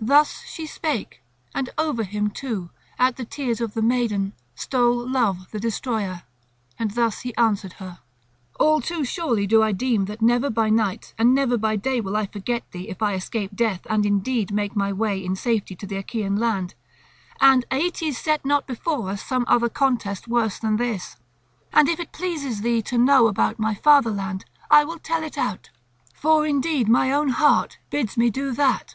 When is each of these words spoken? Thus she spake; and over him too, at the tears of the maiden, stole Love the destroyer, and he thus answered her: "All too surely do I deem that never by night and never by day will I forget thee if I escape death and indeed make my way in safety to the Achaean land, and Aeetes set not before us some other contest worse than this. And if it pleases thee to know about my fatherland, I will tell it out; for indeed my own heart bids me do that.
Thus 0.00 0.42
she 0.46 0.64
spake; 0.66 1.22
and 1.54 1.68
over 1.76 2.02
him 2.02 2.30
too, 2.30 2.70
at 2.98 3.16
the 3.18 3.26
tears 3.26 3.60
of 3.60 3.74
the 3.74 3.82
maiden, 3.82 4.32
stole 4.54 5.06
Love 5.06 5.50
the 5.50 5.60
destroyer, 5.60 6.22
and 6.78 6.90
he 6.92 6.94
thus 6.94 7.26
answered 7.36 7.74
her: 7.74 7.98
"All 8.58 8.80
too 8.80 9.04
surely 9.04 9.46
do 9.46 9.62
I 9.62 9.72
deem 9.72 10.06
that 10.06 10.22
never 10.22 10.48
by 10.48 10.70
night 10.70 11.12
and 11.18 11.34
never 11.34 11.58
by 11.58 11.76
day 11.76 12.00
will 12.00 12.16
I 12.16 12.24
forget 12.24 12.70
thee 12.72 12.88
if 12.88 13.02
I 13.02 13.12
escape 13.12 13.50
death 13.54 13.86
and 13.90 14.06
indeed 14.06 14.50
make 14.50 14.74
my 14.74 14.94
way 14.94 15.22
in 15.22 15.36
safety 15.36 15.76
to 15.76 15.86
the 15.86 15.98
Achaean 15.98 16.36
land, 16.36 16.74
and 17.38 17.66
Aeetes 17.70 18.16
set 18.16 18.46
not 18.46 18.66
before 18.66 19.10
us 19.10 19.22
some 19.22 19.44
other 19.46 19.68
contest 19.68 20.26
worse 20.26 20.58
than 20.58 20.78
this. 20.78 21.16
And 21.70 21.86
if 21.86 22.00
it 22.00 22.12
pleases 22.12 22.62
thee 22.62 22.80
to 22.84 22.96
know 22.96 23.26
about 23.26 23.58
my 23.58 23.74
fatherland, 23.74 24.46
I 24.70 24.86
will 24.86 24.98
tell 24.98 25.22
it 25.22 25.36
out; 25.36 25.68
for 26.14 26.46
indeed 26.46 26.88
my 26.88 27.12
own 27.12 27.28
heart 27.28 27.76
bids 27.90 28.16
me 28.16 28.30
do 28.30 28.52
that. 28.52 28.94